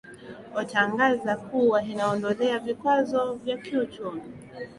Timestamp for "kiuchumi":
3.57-4.21